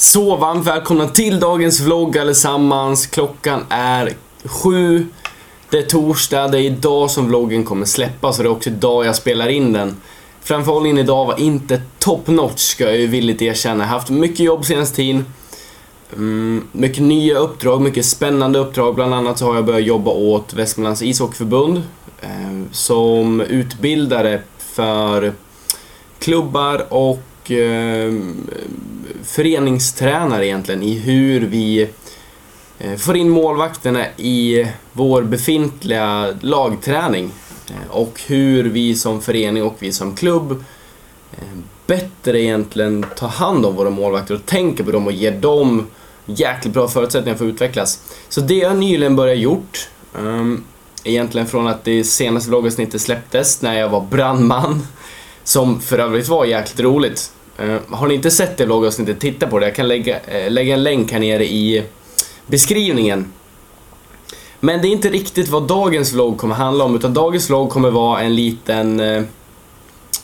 [0.00, 3.06] Så varmt välkomna till dagens vlogg allesammans.
[3.06, 4.12] Klockan är
[4.44, 5.06] sju.
[5.70, 9.06] Det är torsdag, det är idag som vloggen kommer släppas och det är också idag
[9.06, 9.96] jag spelar in den.
[10.40, 13.84] Framförhållningen idag var inte top notch ska jag ju villigt erkänna.
[13.84, 15.24] Jag har haft mycket jobb senaste tiden.
[16.12, 18.94] Mm, mycket nya uppdrag, mycket spännande uppdrag.
[18.94, 21.82] Bland annat så har jag börjat jobba åt Västmanlands ishockeyförbund
[22.20, 25.32] eh, som utbildare för
[26.18, 28.12] klubbar och eh,
[29.24, 31.90] föreningstränare egentligen i hur vi
[32.78, 37.30] eh, får in målvakterna i vår befintliga lagträning
[37.70, 40.64] eh, och hur vi som förening och vi som klubb
[41.32, 45.86] eh, bättre egentligen tar hand om våra målvakter och tänker på dem och ger dem
[46.26, 48.02] jäkligt bra förutsättningar för att utvecklas.
[48.28, 49.88] Så det har jag nyligen börjat gjort.
[50.12, 50.64] Um,
[51.04, 54.86] egentligen från att det senaste vloggavsnittet släpptes när jag var brandman.
[55.44, 57.32] Som för övrigt var jäkligt roligt.
[57.58, 59.66] Eh, har ni inte sett det vloggavsnittet, titta på det.
[59.66, 61.84] Jag kan lägga, eh, lägga en länk här nere i
[62.46, 63.32] beskrivningen.
[64.60, 67.90] Men det är inte riktigt vad dagens vlogg kommer handla om, utan dagens vlogg kommer
[67.90, 69.22] vara en liten eh,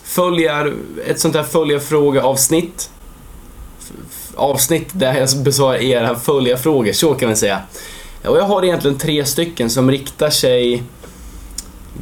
[0.02, 0.74] följar,
[1.06, 2.90] ett sånt här följarfråga-avsnitt.
[4.34, 7.60] Avsnitt där jag besvarar era följarfrågor, så kan man säga.
[8.24, 10.82] Och jag har egentligen tre stycken som riktar sig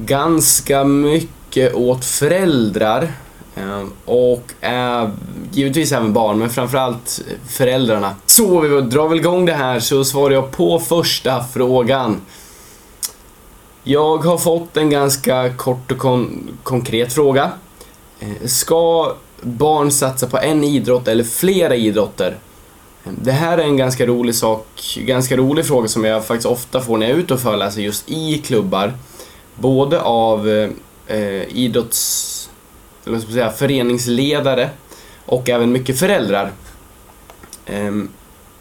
[0.07, 3.13] ganska mycket åt föräldrar
[3.57, 5.09] Ehm, och äh,
[5.53, 8.15] givetvis även barn, men framförallt föräldrarna.
[8.27, 12.21] Så vi drar väl igång det här så svarar jag på första frågan.
[13.85, 17.51] Jag har fått en ganska kort och kon konkret fråga.
[18.21, 22.37] Ehm, ska barn satsa på en idrott eller flera idrotter?
[23.05, 26.81] Ehm, det här är en ganska rolig sak, ganska rolig fråga som jag faktiskt ofta
[26.81, 28.93] får när jag är ute och föreläser just i klubbar.
[29.55, 30.49] Både av
[31.07, 32.32] eh, idrotts...
[33.07, 34.71] Eller ska säga, föreningsledare
[35.27, 36.53] och även mycket föräldrar.
[37.67, 37.93] Eh,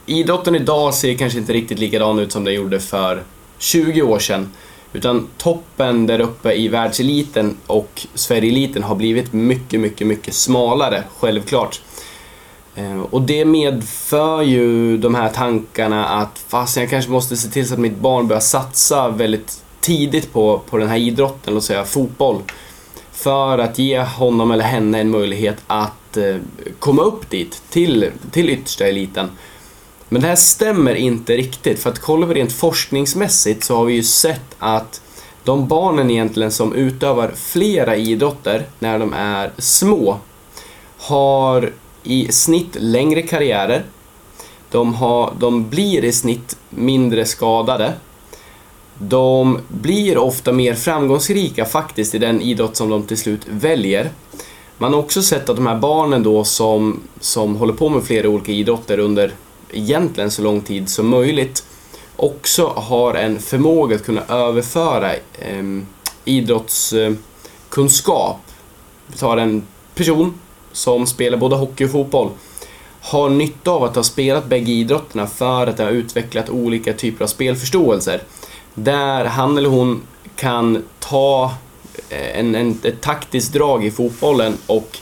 [0.05, 3.23] idrotten idag ser kanske inte riktigt likadan ut som den gjorde för
[3.57, 4.51] 20 år sedan.
[4.93, 11.81] Utan toppen där uppe i världseliten och Sverigeeliten har blivit mycket, mycket, mycket smalare, självklart.
[12.75, 17.67] Ehm, och det medför ju de här tankarna att fast jag kanske måste se till
[17.67, 21.85] så att mitt barn börjar satsa väldigt tidigt på, på den här idrotten, låt säga
[21.85, 22.41] fotboll.
[23.23, 26.35] För att ge honom eller henne en möjlighet att eh,
[26.79, 29.29] komma upp dit, till, till yttersta eliten.
[30.09, 33.93] Men det här stämmer inte riktigt, för att kollar vi rent forskningsmässigt så har vi
[33.93, 35.01] ju sett att
[35.43, 40.17] de barnen egentligen som utövar flera idrotter när de är små
[40.97, 41.71] har
[42.03, 43.85] i snitt längre karriärer.
[44.71, 47.93] De, har, de blir i snitt mindre skadade.
[49.07, 54.09] De blir ofta mer framgångsrika faktiskt i den idrott som de till slut väljer.
[54.77, 58.29] Man har också sett att de här barnen då som, som håller på med flera
[58.29, 59.31] olika idrotter under
[59.71, 61.63] egentligen så lång tid som möjligt
[62.15, 65.19] också har en förmåga att kunna överföra eh,
[66.25, 68.37] idrottskunskap.
[69.07, 69.63] Vi tar en
[69.95, 70.33] person
[70.71, 72.29] som spelar både hockey och fotboll
[73.01, 77.27] har nytta av att ha spelat bägge idrotterna för att ha utvecklat olika typer av
[77.27, 78.21] spelförståelser.
[78.75, 80.01] Där han eller hon
[80.35, 81.53] kan ta
[82.09, 84.97] eh, en, en, ett taktiskt drag i fotbollen och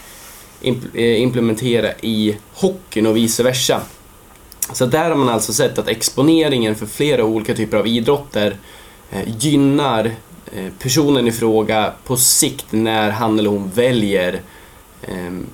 [0.93, 3.81] eh, implementera i hockeyn och vice versa.
[4.73, 8.57] Så där har man alltså sett att exponeringen för flera olika typer av idrotter
[9.11, 10.15] eh, gynnar
[10.79, 14.41] personen i fråga på sikt när han eller hon väljer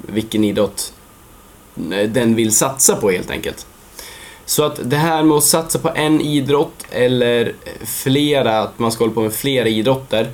[0.02, 0.94] vilken idrott
[2.08, 3.68] den vill satsa på helt enkelt.
[4.45, 7.53] Så att det här med att satsa på en idrott eller
[7.85, 10.29] flera, att man ska hålla på med flera idrotter.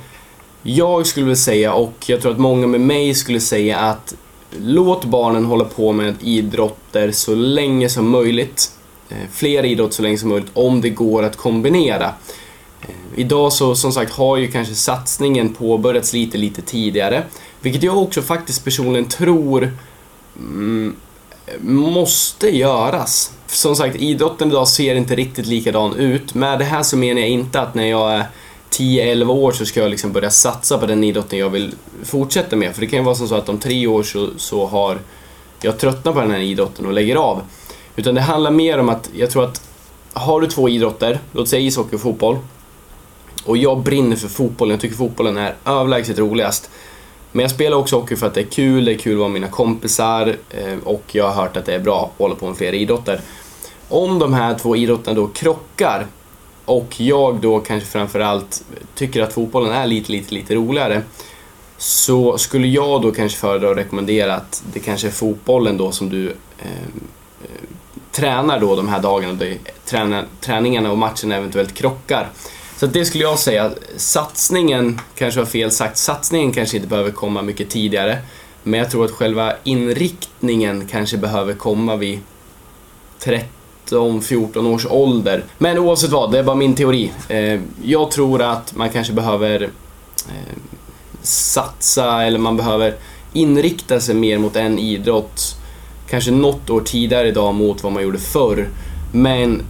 [0.62, 4.14] Jag skulle vilja säga, och jag tror att många med mig skulle säga att
[4.60, 8.72] låt barnen hålla på med idrotter så länge som möjligt.
[9.08, 12.14] Eh, flera idrotter så länge som möjligt om det går att kombinera.
[12.80, 17.22] Eh, idag så som sagt har ju kanske satsningen påbörjats lite, lite tidigare.
[17.60, 19.72] Vilket jag också faktiskt personligen tror
[20.36, 20.96] mm,
[21.60, 23.32] måste göras.
[23.46, 26.34] Som sagt, idrotten idag ser inte riktigt likadan ut.
[26.34, 28.26] Med det här så menar jag inte att när jag är
[28.70, 31.74] 10-11 år så ska jag liksom börja satsa på den idrotten jag vill
[32.04, 32.74] fortsätta med.
[32.74, 34.98] För det kan ju vara som så att om tre år så, så har
[35.62, 37.42] jag tröttnat på den här idrotten och lägger av.
[37.96, 39.62] Utan det handlar mer om att jag tror att
[40.12, 42.38] har du två idrotter, låt säga ishockey och fotboll.
[43.44, 46.70] Och jag brinner för fotbollen, jag tycker fotbollen är överlägset roligast.
[47.32, 49.28] Men jag spelar också hockey för att det är kul, det är kul att vara
[49.28, 52.46] med mina kompisar eh, och jag har hört att det är bra att hålla på
[52.46, 53.20] med flera idrotter.
[53.88, 56.06] Om de här två idrotterna då krockar
[56.64, 58.64] och jag då kanske framförallt
[58.94, 61.02] tycker att fotbollen är lite, lite, lite roligare
[61.78, 66.10] så skulle jag då kanske föredra och rekommendera att det kanske är fotbollen då som
[66.10, 66.36] du ehm,
[67.44, 67.68] eh,
[68.10, 69.46] tränar då de här dagarna, då
[70.40, 72.28] träningarna och matcherna eventuellt krockar.
[72.82, 77.42] Så det skulle jag säga, satsningen, kanske var fel sagt, satsningen kanske inte behöver komma
[77.42, 78.18] mycket tidigare.
[78.62, 82.20] Men jag tror att själva inriktningen kanske behöver komma vid
[83.20, 85.44] 13-14 års ålder.
[85.58, 87.12] Men oavsett vad, det är bara min teori.
[87.28, 89.62] Eh, jag tror att man kanske behöver
[90.28, 90.56] eh,
[91.22, 92.94] satsa eller man behöver
[93.32, 95.56] inrikta sig mer mot en idrott
[96.10, 98.68] kanske något år tidigare idag mot vad man gjorde förr.
[99.12, 99.62] Men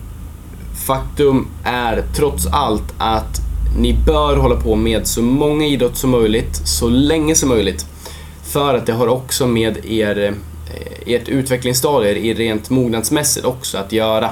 [0.74, 3.40] faktum är trots allt att
[3.78, 7.86] ni bör hålla på med så många idrott som möjligt, så länge som möjligt.
[8.44, 10.34] För att det har också med er,
[10.74, 14.30] eh, ert utvecklingsstadier i rent mognadsmässigt också att göra.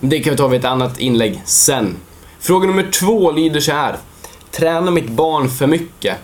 [0.00, 1.96] Det kan vi ta vid ett annat inlägg sen.
[2.40, 3.96] Fråga nummer två lyder så här.
[4.50, 6.16] Tränar mitt barn för mycket?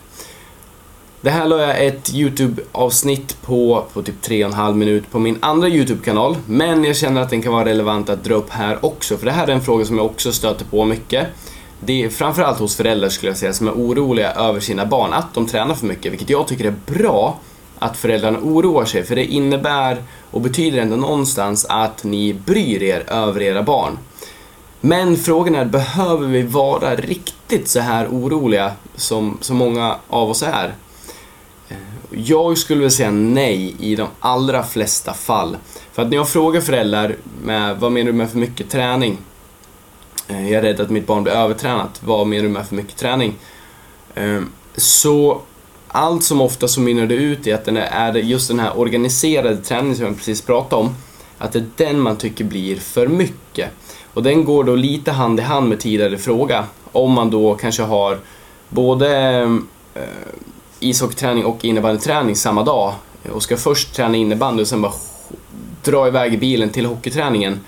[1.20, 6.36] Det här la jag ett YouTube-avsnitt på, på typ 3,5 minut på min andra YouTube-kanal.
[6.46, 9.32] Men jag känner att den kan vara relevant att dra upp här också, för det
[9.32, 11.26] här är en fråga som jag också stöter på mycket.
[11.80, 15.34] Det är framförallt hos föräldrar skulle jag säga som är oroliga över sina barn, att
[15.34, 17.38] de tränar för mycket, vilket jag tycker är bra
[17.78, 23.04] att föräldrarna oroar sig, för det innebär och betyder ändå någonstans att ni bryr er
[23.06, 23.98] över era barn.
[24.80, 30.42] Men frågan är, behöver vi vara riktigt så här oroliga som, som många av oss
[30.42, 30.74] är?
[32.10, 35.56] Jag skulle vilja säga nej i de allra flesta fall.
[35.92, 39.18] För att när jag frågar föräldrar med vad menar du med för mycket träning?
[40.28, 42.00] Eh, jag är rädd att mitt barn blir övertränat.
[42.04, 43.34] Vad menar du med för mycket träning?
[44.14, 45.40] Ehm, så
[45.88, 49.56] allt som ofta så mynnar det ut i att det är just den här organiserade
[49.56, 50.94] träningen som jag precis pratade om,
[51.38, 53.70] att det är den man tycker blir för mycket.
[54.14, 56.64] Och den går då lite hand i hand med tidigare fråga.
[56.92, 58.18] Om man då kanske har
[58.68, 59.38] både
[59.94, 60.02] eh,
[60.80, 62.94] ishockeyträning och innebandyträning samma dag
[63.32, 64.92] och ska först träna innebandy och sen bara
[65.84, 67.60] dra iväg i bilen till hockeyträningen.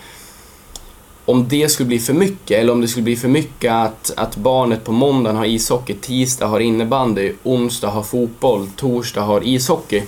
[1.25, 4.37] Om det skulle bli för mycket, eller om det skulle bli för mycket att, att
[4.37, 10.03] barnet på måndagen har ishockey, tisdag har innebandy, onsdag har fotboll, torsdag har ishockey.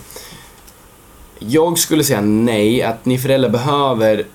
[1.39, 4.27] Jag skulle säga nej, att ni föräldrar behöver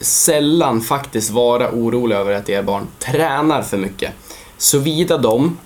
[0.00, 4.12] sällan faktiskt vara oroliga över att era barn tränar för mycket.
[4.56, 5.56] Såvida de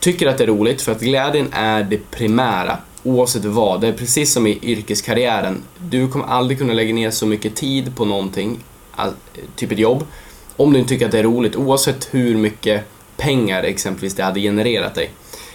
[0.00, 3.80] tycker att det är roligt för att glädjen är det primära oavsett vad.
[3.80, 5.62] Det är precis som i yrkeskarriären.
[5.78, 8.58] Du kommer aldrig kunna lägga ner så mycket tid på någonting,
[9.56, 10.04] typ ett jobb,
[10.56, 12.84] om du inte tycker att det är roligt oavsett hur mycket
[13.16, 15.10] pengar exempelvis det hade genererat dig.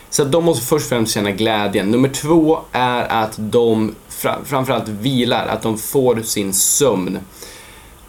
[0.10, 1.92] Så de måste först och främst känna glädjen.
[1.92, 3.96] Nummer två är att de
[4.44, 7.20] framförallt vilar, att de får sin sömn.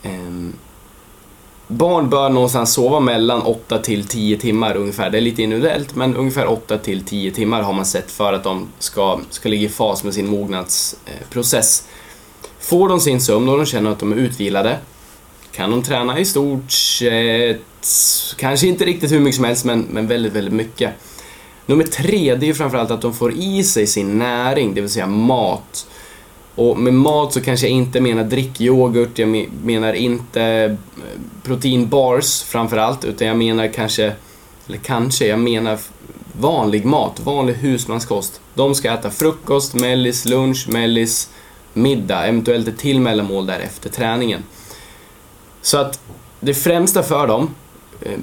[0.03, 0.53] Ehm,
[1.69, 5.11] Barn bör någonstans sova mellan 8 till 10 timmar ungefär.
[5.11, 8.45] Det är lite individuellt, men ungefär 8 till 10 timmar har man sett för att
[8.45, 11.85] de ska, ska ligga i fas med sin mognadsprocess.
[11.87, 14.79] Eh, får de sin sömn och de känner att de är utvilade
[15.57, 17.87] kan de träna i stort sett,
[18.37, 20.91] kanske inte riktigt hur mycket som helst, men, men väldigt, väldigt mycket.
[21.67, 24.91] Nummer tre, det är ju framförallt att de får i sig sin näring, det vill
[24.91, 25.87] säga mat.
[26.57, 30.73] Och med mat så kanske jag inte menar drickyoghurt, jag menar inte eh,
[31.43, 34.13] proteinbars framförallt, utan jag menar kanske,
[34.67, 35.79] eller kanske, jag menar
[36.41, 38.41] vanlig mat, vanlig husmanskost.
[38.55, 41.31] De ska äta frukost, mellis, lunch, mellis,
[41.73, 44.43] middag, eventuellt ett till mellanmål där efter träningen.
[45.63, 46.01] Så att
[46.41, 47.55] det främsta för dem,
[48.03, 48.19] eh,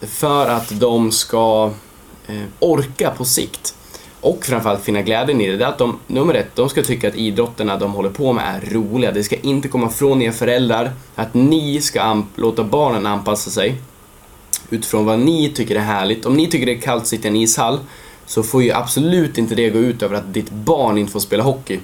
[0.00, 1.72] för att de ska
[2.26, 3.75] eh, orka på sikt,
[4.26, 7.08] och framförallt finna glädjen i det, det är att de, nummer ett, de ska tycka
[7.08, 9.12] att idrotterna de håller på med är roliga.
[9.12, 13.74] Det ska inte komma från er föräldrar att ni ska låta barnen anpassa sig
[14.70, 16.26] utifrån vad ni tycker är härligt.
[16.26, 17.78] Om ni tycker det är kallt att sitta i en ishall
[18.26, 21.42] så får ju absolut inte det gå ut över att ditt barn inte får spela
[21.42, 21.80] hockey.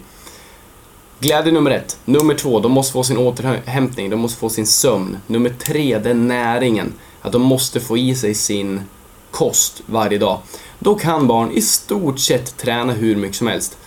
[1.20, 1.98] Glädje nummer ett.
[2.04, 5.16] Nummer två, de måste få sin återhämtning, de måste få sin sömn.
[5.26, 6.92] Nummer tre, det är näringen.
[7.20, 8.80] Att de måste få i sig sin
[9.30, 10.38] kost varje dag.
[10.84, 13.78] Då kan barn i stort sett träna hur mycket som helst.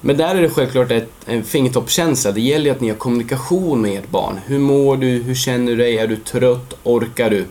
[0.00, 2.32] Men där är det självklart ett, en fingertoppskänsla.
[2.32, 4.40] Det gäller att ni har kommunikation med ert barn.
[4.46, 5.08] Hur mår du?
[5.08, 5.98] Hur känner du dig?
[5.98, 6.74] Är du trött?
[6.82, 7.46] Orkar du?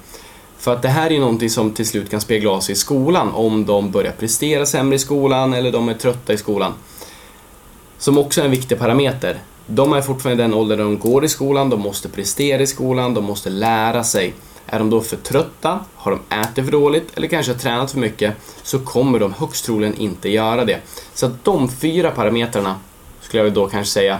[0.57, 3.65] För att det här är någonting som till slut kan spegla sig i skolan om
[3.65, 6.73] de börjar prestera sämre i skolan eller de är trötta i skolan.
[7.97, 9.39] Som också är en viktig parameter.
[9.67, 13.13] De är fortfarande i den ålder de går i skolan, de måste prestera i skolan,
[13.13, 14.33] de måste lära sig.
[14.65, 17.99] Är de då för trötta, har de ätit för dåligt eller kanske har tränat för
[17.99, 20.79] mycket så kommer de högst troligen inte göra det.
[21.13, 22.75] Så att de fyra parametrarna
[23.21, 24.19] skulle jag då kanske säga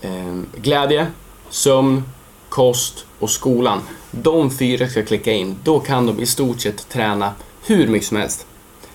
[0.00, 1.06] eh, glädje,
[1.50, 2.02] sömn,
[2.48, 3.80] kost och skolan.
[4.10, 5.56] De fyra ska klicka in.
[5.64, 7.32] Då kan de i stort sett träna
[7.66, 8.46] hur mycket som helst.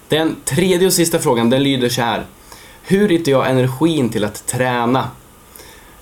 [0.08, 2.26] Den tredje och sista frågan den lyder så här.
[2.82, 5.10] Hur hittar jag energin till att träna?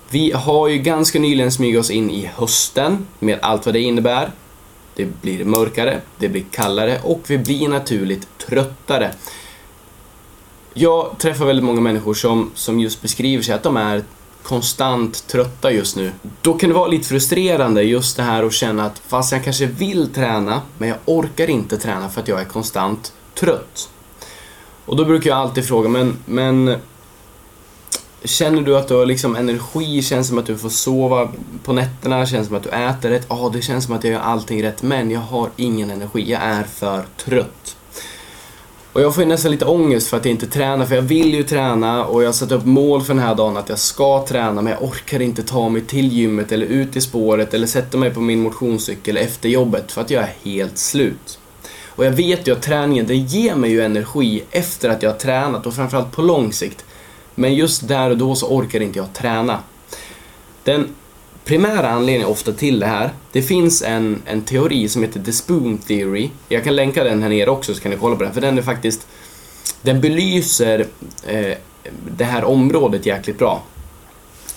[0.09, 4.31] Vi har ju ganska nyligen smugit oss in i hösten med allt vad det innebär.
[4.95, 9.11] Det blir mörkare, det blir kallare och vi blir naturligt tröttare.
[10.73, 14.03] Jag träffar väldigt många människor som, som just beskriver sig att de är
[14.43, 16.11] konstant trötta just nu.
[16.41, 19.65] Då kan det vara lite frustrerande just det här att känna att fast jag kanske
[19.65, 23.89] vill träna, men jag orkar inte träna för att jag är konstant trött.
[24.85, 26.75] Och då brukar jag alltid fråga, men, men
[28.23, 30.01] Känner du att du har liksom energi?
[30.01, 31.29] Känns som att du får sova
[31.63, 32.25] på nätterna?
[32.25, 33.25] Känns som att du äter rätt?
[33.29, 36.31] Ja, oh, det känns som att jag gör allting rätt, men jag har ingen energi.
[36.31, 37.75] Jag är för trött.
[38.93, 41.33] Och jag får ju nästan lite ångest för att jag inte tränar, för jag vill
[41.33, 44.25] ju träna och jag har satt upp mål för den här dagen att jag ska
[44.27, 47.97] träna, men jag orkar inte ta mig till gymmet eller ut i spåret eller sätta
[47.97, 51.39] mig på min motionscykel efter jobbet för att jag är helt slut.
[51.85, 55.17] Och jag vet ju att träningen, den ger mig ju energi efter att jag har
[55.17, 56.85] tränat och framförallt på lång sikt.
[57.39, 59.59] Men just där och då så orkar inte jag träna.
[60.63, 60.87] Den
[61.45, 65.77] primära anledningen ofta till det här, det finns en, en teori som heter The Spoon
[65.77, 66.29] Theory.
[66.49, 68.57] Jag kan länka den här nere också så kan ni kolla på den, för den
[68.57, 69.07] är faktiskt...
[69.81, 70.85] Den belyser
[71.27, 71.57] eh,
[72.17, 73.63] det här området jäkligt bra.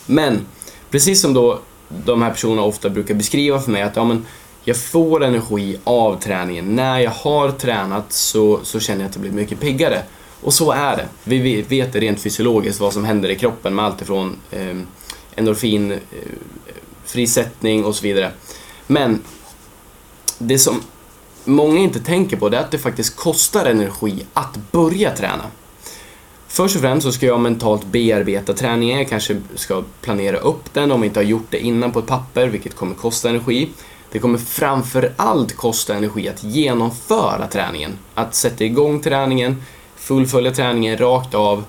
[0.06, 0.46] Men,
[0.90, 1.58] precis som då
[2.04, 4.26] de här personerna ofta brukar beskriva för mig att ja, men,
[4.64, 6.76] jag får energi av träningen.
[6.76, 10.02] När jag har tränat så, så känner jag att jag blir mycket piggare.
[10.42, 11.08] Och så är det.
[11.24, 14.76] Vi vet rent fysiologiskt vad som händer i kroppen med allt ifrån eh,
[15.34, 15.98] endorfin, eh,
[17.04, 18.32] frisättning och så vidare.
[18.86, 19.22] Men
[20.38, 20.80] det som
[21.44, 25.44] många inte tänker på det är att det faktiskt kostar energi att börja träna.
[26.48, 30.92] Först och främst så ska jag mentalt bearbeta träningen, jag kanske ska planera upp den
[30.92, 33.68] om jag inte har gjort det innan på ett papper, vilket kommer kosta energi.
[34.10, 37.98] Det kommer framförallt kosta energi att genomföra träningen.
[38.14, 39.62] Att sätta igång träningen,
[40.02, 41.64] fullfölja träningen rakt av.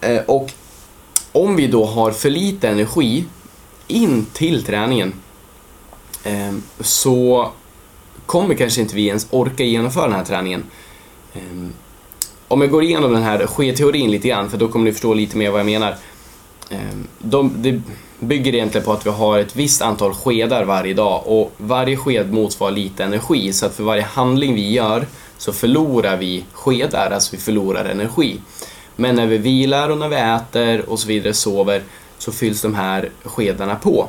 [0.00, 0.52] Eh, och
[1.32, 3.24] om vi då har för lite energi
[3.86, 5.14] in till träningen
[6.24, 7.50] eh, så
[8.26, 10.64] kommer kanske inte vi ens orka genomföra den här träningen.
[11.34, 11.68] Eh,
[12.48, 15.36] om jag går igenom den här skedteorin lite grann, för då kommer ni förstå lite
[15.36, 15.96] mer vad jag menar.
[16.70, 16.78] Eh,
[17.18, 17.80] de, det
[18.20, 22.32] bygger egentligen på att vi har ett visst antal skedar varje dag och varje sked
[22.32, 25.06] motsvarar lite energi, så att för varje handling vi gör
[25.38, 28.40] så förlorar vi skedar, alltså vi förlorar energi.
[28.96, 31.82] Men när vi vilar och när vi äter och så vidare, sover,
[32.18, 34.08] så fylls de här skedarna på.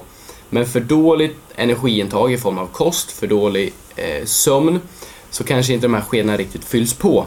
[0.49, 4.79] Men för dåligt energiintag i form av kost, för dålig eh, sömn,
[5.29, 7.25] så kanske inte de här skedarna riktigt fylls på.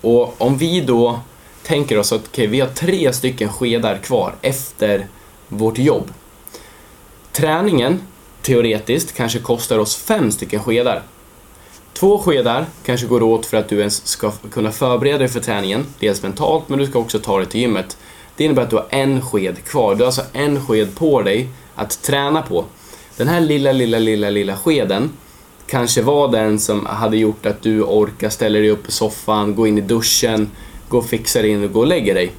[0.00, 1.20] Och om vi då
[1.62, 5.06] tänker oss att okay, vi har tre stycken skedar kvar efter
[5.48, 6.12] vårt jobb.
[7.32, 8.02] Träningen,
[8.42, 11.02] teoretiskt, kanske kostar oss fem stycken skedar.
[11.92, 15.86] Två skedar kanske går åt för att du ens ska kunna förbereda dig för träningen,
[15.98, 17.96] dels mentalt men du ska också ta dig till gymmet.
[18.36, 21.48] Det innebär att du har en sked kvar, du har alltså en sked på dig
[21.74, 22.64] att träna på.
[23.16, 25.10] Den här lilla, lilla, lilla, lilla skeden
[25.66, 29.66] kanske var den som hade gjort att du orkar ställa dig upp i soffan, gå
[29.66, 30.50] in i duschen,
[30.88, 32.32] gå och fixa dig in och gå och lägga dig.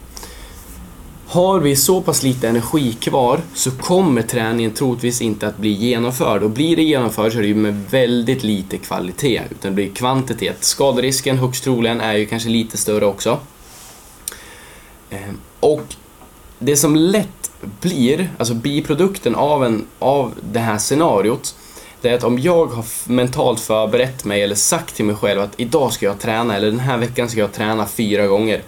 [1.33, 6.43] Har vi så pass lite energi kvar så kommer träningen troligtvis inte att bli genomförd
[6.43, 9.93] och blir det genomförd så är det ju med väldigt lite kvalitet utan det blir
[9.93, 10.63] kvantitet.
[10.63, 13.39] Skaderisken högst troligen är ju kanske lite större också.
[15.09, 15.95] Ehm, och
[16.59, 21.55] det som lätt blir, alltså biprodukten av, en, av det här scenariot,
[22.01, 25.53] det är att om jag har mentalt förberett mig eller sagt till mig själv att
[25.57, 28.61] idag ska jag träna eller den här veckan ska jag träna fyra gånger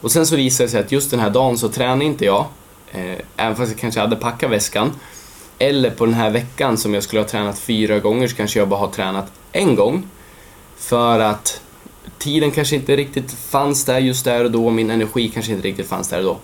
[0.00, 2.46] och sen så visade det sig att just den här dagen så tränade inte jag,
[2.92, 4.92] eh, även fast jag kanske hade packat väskan.
[5.58, 8.68] Eller på den här veckan som jag skulle ha tränat fyra gånger så kanske jag
[8.68, 10.08] bara har tränat en gång.
[10.76, 11.60] För att
[12.18, 15.88] tiden kanske inte riktigt fanns där just där och då, min energi kanske inte riktigt
[15.88, 16.38] fanns där och då.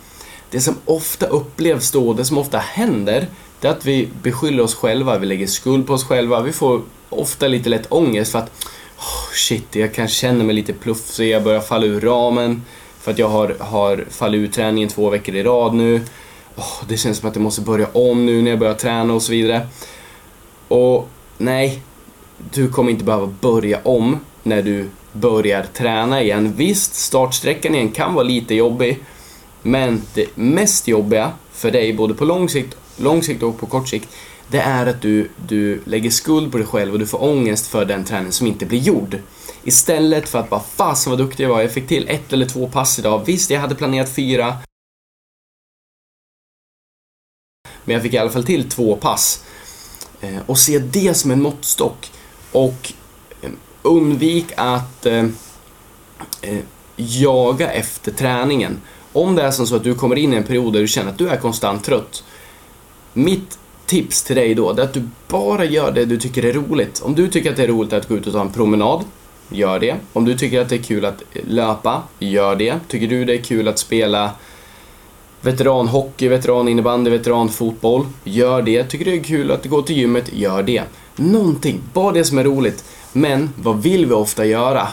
[0.50, 3.26] Det som ofta upplevs då, det som ofta händer,
[3.60, 6.82] det är att vi beskyller oss själva, vi lägger skuld på oss själva, vi får
[7.08, 8.50] ofta lite lätt ångest för att
[8.98, 12.62] oh, shit, jag kanske känner mig lite plufsig, jag börjar falla ur ramen.
[13.02, 16.00] För att jag har, har fallit ur träningen två veckor i rad nu.
[16.56, 19.22] Oh, det känns som att jag måste börja om nu när jag börjar träna och
[19.22, 19.66] så vidare.
[20.68, 21.82] Och nej,
[22.54, 26.52] du kommer inte behöva börja om när du börjar träna igen.
[26.56, 28.98] Visst, startsträckan igen kan vara lite jobbig.
[29.62, 33.88] Men det mest jobbiga för dig, både på lång sikt, lång sikt och på kort
[33.88, 34.08] sikt,
[34.48, 37.84] det är att du, du lägger skuld på dig själv och du får ångest för
[37.84, 39.18] den träning som inte blir gjord.
[39.64, 42.68] Istället för att bara fasen vad duktig jag var, jag fick till ett eller två
[42.68, 43.22] pass idag.
[43.26, 44.56] Visst, jag hade planerat fyra.
[47.84, 49.44] Men jag fick i alla fall till två pass.
[50.20, 52.12] Eh, och se det som en måttstock.
[52.52, 52.92] Och
[53.42, 53.50] eh,
[53.82, 55.26] undvik att eh,
[56.42, 56.60] eh
[56.96, 58.80] jaga efter träningen.
[59.12, 61.10] Om det är som så att du kommer in i en period där du känner
[61.10, 62.24] att du är konstant trött.
[63.12, 67.00] Mitt tips till dig då, är att du bara gör det du tycker är roligt.
[67.02, 69.04] Om du tycker att det är roligt att gå ut och ta en promenad,
[69.54, 69.96] gör det.
[70.12, 72.74] Om du tycker att det är kul att löpa, gör det.
[72.88, 74.30] Tycker du det är kul att spela
[75.40, 78.84] veteranhockey, veteraninnebandy, veteranfotboll, gör det.
[78.84, 80.82] Tycker du det är kul att gå till gymmet, gör det.
[81.16, 82.84] Någonting, bara det som är roligt.
[83.12, 84.88] Men vad vill vi ofta göra?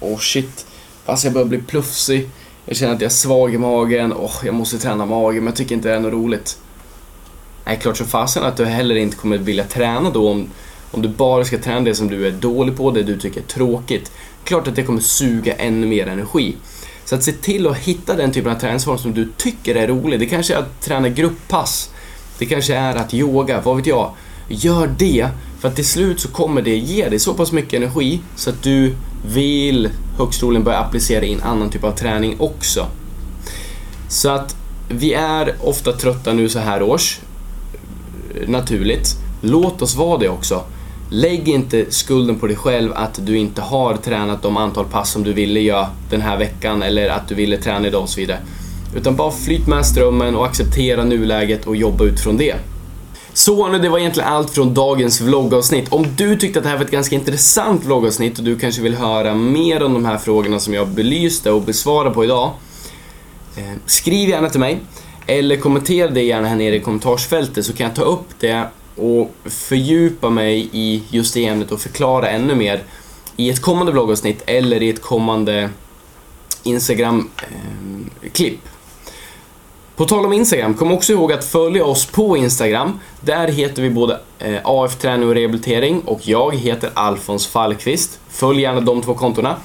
[0.00, 0.66] Åh oh shit,
[1.04, 2.30] fast jag börjar bli plufsig.
[2.64, 4.12] Jag känner att jag är svag i magen.
[4.12, 6.58] Åh, oh, jag måste träna magen, men jag tycker inte det är något roligt.
[7.64, 10.48] Nej, klart som fasen att du heller inte kommer vilja träna då om,
[10.90, 13.44] om du bara ska träna det som du är dålig på, det du tycker är
[13.44, 14.12] tråkigt.
[14.44, 16.56] Klart att det kommer suga ännu mer energi.
[17.04, 20.20] Så att se till att hitta den typen av träningsform som du tycker är rolig.
[20.20, 21.90] Det kanske är att träna grupppass.
[22.38, 24.10] Det kanske är att yoga, vad vet jag.
[24.48, 25.28] Gör det,
[25.60, 28.62] för att till slut så kommer det ge dig så pass mycket energi så att
[28.62, 28.94] du
[29.26, 32.86] vill högst troligen börja applicera in annan typ av träning också.
[34.08, 34.56] Så att
[34.88, 37.20] vi är ofta trötta nu så här års.
[38.46, 39.16] Naturligt.
[39.40, 40.64] Låt oss vara det också.
[41.08, 45.22] Lägg inte skulden på dig själv att du inte har tränat de antal pass som
[45.22, 48.38] du ville göra den här veckan eller att du ville träna idag och så vidare.
[48.96, 52.54] Utan bara flyt med strömmen och acceptera nuläget och jobba utifrån det.
[53.32, 55.92] Så nu, det var egentligen allt från dagens vloggavsnitt.
[55.92, 58.94] Om du tyckte att det här var ett ganska intressant vloggavsnitt och du kanske vill
[58.94, 62.50] höra mer om de här frågorna som jag belyste och besvarade på idag.
[63.56, 64.78] Eh, skriv gärna till mig.
[65.26, 69.30] Eller kommentera det gärna här nere i kommentarsfältet så kan jag ta upp det och
[69.44, 72.82] fördjupa mig i just det ämnet och förklara ännu mer
[73.36, 75.70] i ett kommande vloggavsnitt eller i ett kommande
[76.62, 78.60] Instagram-klipp.
[79.96, 83.00] På tal om Instagram, kom också ihåg att följa oss på Instagram.
[83.20, 88.20] Där heter vi både eh, AF Träning och Rehabilitering och jag heter Alfons Fallqvist.
[88.28, 89.56] Följ gärna de två kontona.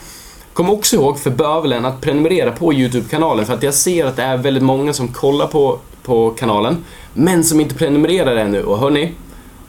[0.53, 4.23] Kom också ihåg för bövelen att prenumerera på Youtube-kanalen för att jag ser att det
[4.23, 8.63] är väldigt många som kollar på, på kanalen men som inte prenumererar ännu.
[8.63, 9.11] Och hörni,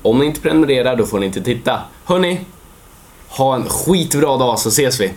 [0.03, 1.81] om ni inte prenumererar då får ni inte titta.
[2.05, 2.40] Hörni,
[3.29, 5.12] ha en skitbra dag så ses vi!